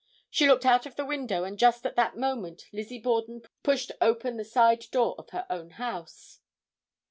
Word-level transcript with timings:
She 0.31 0.47
looked 0.47 0.65
out 0.65 0.87
of 0.87 0.95
the 0.95 1.05
window 1.05 1.43
and 1.43 1.59
just 1.59 1.85
at 1.85 1.95
that 1.95 2.17
moment 2.17 2.63
Lizzie 2.73 2.97
Borden 2.97 3.43
pushed 3.61 3.91
open 4.01 4.37
the 4.37 4.43
side 4.43 4.83
door 4.89 5.13
of 5.19 5.29
her 5.29 5.45
own 5.47 5.69
house. 5.77 6.39